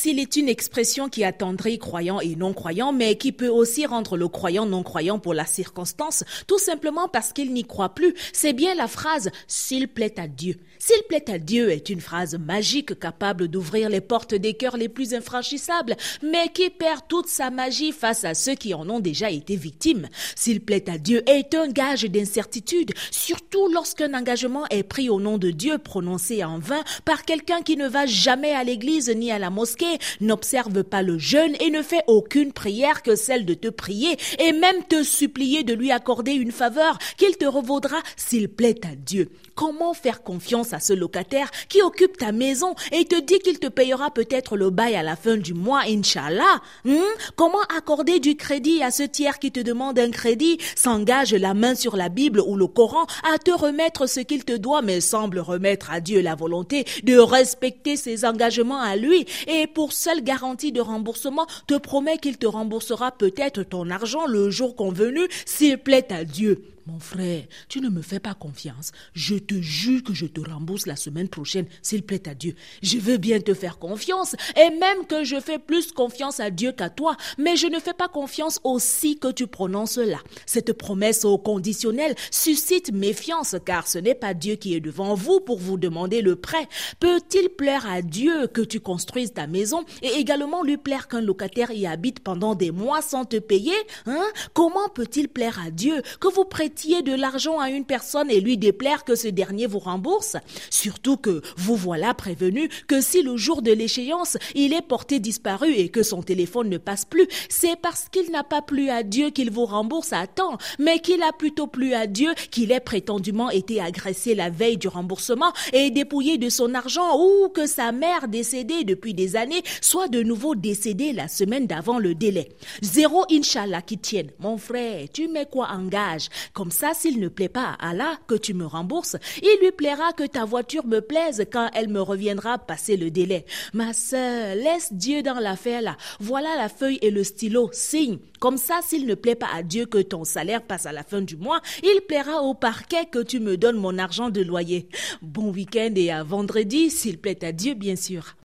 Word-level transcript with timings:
S'il 0.00 0.20
est 0.20 0.36
une 0.36 0.48
expression 0.48 1.08
qui 1.08 1.24
attendrit 1.24 1.80
croyants 1.80 2.20
et 2.20 2.36
non-croyants, 2.36 2.92
mais 2.92 3.16
qui 3.16 3.32
peut 3.32 3.48
aussi 3.48 3.84
rendre 3.84 4.16
le 4.16 4.28
croyant 4.28 4.64
non-croyant 4.64 5.18
pour 5.18 5.34
la 5.34 5.44
circonstance, 5.44 6.22
tout 6.46 6.60
simplement 6.60 7.08
parce 7.08 7.32
qu'il 7.32 7.52
n'y 7.52 7.64
croit 7.64 7.96
plus, 7.96 8.14
c'est 8.32 8.52
bien 8.52 8.76
la 8.76 8.86
phrase 8.86 9.32
«s'il 9.48 9.88
plaît 9.88 10.20
à 10.20 10.28
Dieu». 10.28 10.54
S'il 10.78 11.02
plaît 11.08 11.28
à 11.28 11.38
Dieu 11.38 11.70
est 11.70 11.90
une 11.90 12.00
phrase 12.00 12.38
magique 12.38 12.96
capable 13.00 13.48
d'ouvrir 13.48 13.88
les 13.88 14.00
portes 14.00 14.34
des 14.34 14.54
cœurs 14.54 14.76
les 14.76 14.88
plus 14.88 15.12
infranchissables, 15.12 15.96
mais 16.22 16.52
qui 16.54 16.70
perd 16.70 17.00
toute 17.08 17.26
sa 17.26 17.50
magie 17.50 17.90
face 17.90 18.22
à 18.22 18.34
ceux 18.34 18.54
qui 18.54 18.74
en 18.74 18.88
ont 18.88 19.00
déjà 19.00 19.28
été 19.28 19.56
victimes. 19.56 20.08
S'il 20.36 20.60
plaît 20.60 20.88
à 20.88 20.98
Dieu 20.98 21.28
est 21.28 21.56
un 21.56 21.66
gage 21.66 22.04
d'incertitude, 22.04 22.92
surtout 23.10 23.66
lorsqu'un 23.72 24.14
engagement 24.14 24.66
est 24.70 24.84
pris 24.84 25.10
au 25.10 25.18
nom 25.18 25.36
de 25.36 25.50
Dieu 25.50 25.78
prononcé 25.78 26.44
en 26.44 26.60
vain 26.60 26.84
par 27.04 27.24
quelqu'un 27.24 27.62
qui 27.62 27.76
ne 27.76 27.88
va 27.88 28.06
jamais 28.06 28.52
à 28.52 28.62
l'église 28.62 29.10
ni 29.10 29.32
à 29.32 29.40
la 29.40 29.50
mosquée, 29.50 29.87
n'observe 30.20 30.84
pas 30.84 31.02
le 31.02 31.18
jeûne 31.18 31.54
et 31.60 31.70
ne 31.70 31.82
fait 31.82 32.02
aucune 32.06 32.52
prière 32.52 33.02
que 33.02 33.16
celle 33.16 33.44
de 33.44 33.54
te 33.54 33.68
prier 33.68 34.16
et 34.38 34.52
même 34.52 34.84
te 34.88 35.02
supplier 35.02 35.62
de 35.62 35.74
lui 35.74 35.90
accorder 35.90 36.32
une 36.32 36.52
faveur 36.52 36.98
qu'il 37.16 37.36
te 37.36 37.46
revaudra 37.46 37.98
s'il 38.16 38.48
plaît 38.48 38.80
à 38.84 38.94
Dieu. 38.94 39.30
Comment 39.54 39.92
faire 39.92 40.22
confiance 40.22 40.72
à 40.72 40.80
ce 40.80 40.92
locataire 40.92 41.50
qui 41.68 41.82
occupe 41.82 42.16
ta 42.16 42.30
maison 42.30 42.74
et 42.92 43.04
te 43.04 43.20
dit 43.20 43.40
qu'il 43.40 43.58
te 43.58 43.66
payera 43.66 44.12
peut-être 44.12 44.56
le 44.56 44.70
bail 44.70 44.94
à 44.94 45.02
la 45.02 45.16
fin 45.16 45.36
du 45.36 45.52
mois, 45.54 45.82
Inch'Allah? 45.88 46.62
Hmm? 46.84 46.96
Comment 47.34 47.62
accorder 47.76 48.20
du 48.20 48.36
crédit 48.36 48.82
à 48.82 48.90
ce 48.90 49.02
tiers 49.02 49.38
qui 49.38 49.50
te 49.50 49.60
demande 49.60 49.98
un 49.98 50.10
crédit, 50.10 50.58
s'engage 50.76 51.34
la 51.34 51.54
main 51.54 51.74
sur 51.74 51.96
la 51.96 52.08
Bible 52.08 52.40
ou 52.40 52.56
le 52.56 52.66
Coran 52.66 53.06
à 53.34 53.38
te 53.38 53.50
remettre 53.50 54.08
ce 54.08 54.20
qu'il 54.20 54.44
te 54.44 54.56
doit 54.56 54.82
mais 54.82 55.00
semble 55.00 55.40
remettre 55.40 55.90
à 55.90 56.00
Dieu 56.00 56.20
la 56.20 56.34
volonté 56.34 56.84
de 57.02 57.18
respecter 57.18 57.96
ses 57.96 58.24
engagements 58.24 58.80
à 58.80 58.96
lui 58.96 59.26
et 59.46 59.66
pour 59.78 59.92
seule 59.92 60.24
garantie 60.24 60.72
de 60.72 60.80
remboursement 60.80 61.46
te 61.68 61.74
promet 61.74 62.18
qu'il 62.18 62.36
te 62.36 62.48
remboursera 62.48 63.12
peut-être 63.12 63.62
ton 63.62 63.90
argent 63.90 64.26
le 64.26 64.50
jour 64.50 64.74
convenu 64.74 65.20
s'il 65.46 65.78
plaît 65.78 66.12
à 66.12 66.24
Dieu. 66.24 66.64
Mon 66.88 67.00
frère, 67.00 67.44
tu 67.68 67.82
ne 67.82 67.90
me 67.90 68.00
fais 68.00 68.18
pas 68.18 68.32
confiance. 68.32 68.92
Je 69.12 69.34
te 69.34 69.60
jure 69.60 70.02
que 70.02 70.14
je 70.14 70.24
te 70.24 70.40
rembourse 70.40 70.86
la 70.86 70.96
semaine 70.96 71.28
prochaine, 71.28 71.66
s'il 71.82 72.02
plaît 72.02 72.26
à 72.26 72.34
Dieu. 72.34 72.54
Je 72.82 72.96
veux 72.96 73.18
bien 73.18 73.40
te 73.40 73.52
faire 73.52 73.78
confiance, 73.78 74.34
et 74.56 74.70
même 74.70 75.04
que 75.06 75.22
je 75.22 75.38
fais 75.38 75.58
plus 75.58 75.92
confiance 75.92 76.40
à 76.40 76.48
Dieu 76.48 76.72
qu'à 76.72 76.88
toi, 76.88 77.14
mais 77.36 77.56
je 77.56 77.66
ne 77.66 77.78
fais 77.78 77.92
pas 77.92 78.08
confiance 78.08 78.58
aussi 78.64 79.18
que 79.18 79.30
tu 79.30 79.46
prononces 79.46 79.98
là. 79.98 80.16
Cette 80.46 80.72
promesse 80.72 81.26
au 81.26 81.36
conditionnel 81.36 82.14
suscite 82.30 82.90
méfiance, 82.90 83.56
car 83.66 83.86
ce 83.86 83.98
n'est 83.98 84.14
pas 84.14 84.32
Dieu 84.32 84.54
qui 84.54 84.74
est 84.74 84.80
devant 84.80 85.14
vous 85.14 85.40
pour 85.40 85.58
vous 85.58 85.76
demander 85.76 86.22
le 86.22 86.36
prêt. 86.36 86.68
Peut-il 87.00 87.50
plaire 87.50 87.86
à 87.86 88.00
Dieu 88.00 88.46
que 88.46 88.62
tu 88.62 88.80
construises 88.80 89.34
ta 89.34 89.46
maison 89.46 89.84
et 90.00 90.14
également 90.14 90.62
lui 90.62 90.78
plaire 90.78 91.06
qu'un 91.06 91.20
locataire 91.20 91.70
y 91.70 91.86
habite 91.86 92.20
pendant 92.20 92.54
des 92.54 92.70
mois 92.70 93.02
sans 93.02 93.26
te 93.26 93.36
payer? 93.36 93.76
Hein? 94.06 94.24
Comment 94.54 94.88
peut-il 94.88 95.28
plaire 95.28 95.60
à 95.62 95.70
Dieu 95.70 96.00
que 96.18 96.32
vous 96.32 96.46
prêtez 96.46 96.77
de 96.86 97.14
l'argent 97.14 97.58
à 97.58 97.70
une 97.70 97.84
personne 97.84 98.30
et 98.30 98.40
lui 98.40 98.56
déplaire 98.56 99.04
que 99.04 99.16
ce 99.16 99.28
dernier 99.28 99.66
vous 99.66 99.80
rembourse 99.80 100.36
Surtout 100.70 101.16
que 101.16 101.42
vous 101.56 101.74
voilà 101.74 102.14
prévenu 102.14 102.68
que 102.86 103.00
si 103.00 103.22
le 103.22 103.36
jour 103.36 103.62
de 103.62 103.72
l'échéance, 103.72 104.36
il 104.54 104.72
est 104.72 104.86
porté 104.86 105.18
disparu 105.18 105.72
et 105.72 105.88
que 105.88 106.04
son 106.04 106.22
téléphone 106.22 106.68
ne 106.68 106.78
passe 106.78 107.04
plus, 107.04 107.26
c'est 107.48 107.76
parce 107.76 108.08
qu'il 108.08 108.30
n'a 108.30 108.44
pas 108.44 108.62
plu 108.62 108.90
à 108.90 109.02
Dieu 109.02 109.30
qu'il 109.30 109.50
vous 109.50 109.66
rembourse 109.66 110.12
à 110.12 110.26
temps, 110.26 110.56
mais 110.78 111.00
qu'il 111.00 111.22
a 111.22 111.32
plutôt 111.32 111.66
plu 111.66 111.94
à 111.94 112.06
Dieu 112.06 112.32
qu'il 112.50 112.70
ait 112.70 112.80
prétendument 112.80 113.50
été 113.50 113.80
agressé 113.80 114.34
la 114.34 114.50
veille 114.50 114.78
du 114.78 114.88
remboursement 114.88 115.52
et 115.72 115.90
dépouillé 115.90 116.38
de 116.38 116.48
son 116.48 116.74
argent 116.74 117.18
ou 117.18 117.48
que 117.48 117.66
sa 117.66 117.90
mère 117.90 118.28
décédée 118.28 118.84
depuis 118.84 119.14
des 119.14 119.34
années 119.34 119.62
soit 119.80 120.08
de 120.08 120.22
nouveau 120.22 120.54
décédée 120.54 121.12
la 121.12 121.26
semaine 121.26 121.66
d'avant 121.66 121.98
le 121.98 122.14
délai. 122.14 122.50
Zéro 122.82 123.24
Inch'Allah 123.30 123.82
qui 123.82 123.98
tienne. 123.98 124.30
Mon 124.38 124.58
frère, 124.58 125.06
tu 125.12 125.26
mets 125.26 125.46
quoi 125.46 125.68
en 125.72 125.86
gage? 125.86 126.28
Comme 126.68 126.76
ça, 126.76 126.92
s'il 126.92 127.18
ne 127.18 127.28
plaît 127.28 127.48
pas 127.48 127.78
à 127.78 127.88
Allah 127.88 128.18
que 128.26 128.34
tu 128.34 128.52
me 128.52 128.66
rembourses, 128.66 129.16
il 129.40 129.58
lui 129.62 129.72
plaira 129.72 130.12
que 130.12 130.26
ta 130.26 130.44
voiture 130.44 130.84
me 130.86 131.00
plaise 131.00 131.46
quand 131.50 131.70
elle 131.72 131.88
me 131.88 132.02
reviendra 132.02 132.58
passer 132.58 132.98
le 132.98 133.10
délai. 133.10 133.46
Ma 133.72 133.94
sœur, 133.94 134.54
laisse 134.54 134.92
Dieu 134.92 135.22
dans 135.22 135.40
l'affaire 135.40 135.80
là. 135.80 135.96
Voilà 136.20 136.56
la 136.58 136.68
feuille 136.68 136.98
et 137.00 137.10
le 137.10 137.24
stylo. 137.24 137.70
Signe. 137.72 138.18
Comme 138.38 138.58
ça, 138.58 138.80
s'il 138.86 139.06
ne 139.06 139.14
plaît 139.14 139.34
pas 139.34 139.48
à 139.50 139.62
Dieu 139.62 139.86
que 139.86 139.96
ton 139.96 140.24
salaire 140.24 140.60
passe 140.60 140.84
à 140.84 140.92
la 140.92 141.04
fin 141.04 141.22
du 141.22 141.38
mois, 141.38 141.62
il 141.82 142.02
plaira 142.06 142.42
au 142.42 142.52
parquet 142.52 143.06
que 143.10 143.22
tu 143.22 143.40
me 143.40 143.56
donnes 143.56 143.78
mon 143.78 143.96
argent 143.96 144.28
de 144.28 144.42
loyer. 144.42 144.90
Bon 145.22 145.50
week-end 145.50 145.94
et 145.96 146.10
à 146.10 146.22
vendredi, 146.22 146.90
s'il 146.90 147.16
plaît 147.16 147.42
à 147.46 147.52
Dieu, 147.52 147.72
bien 147.72 147.96
sûr. 147.96 148.34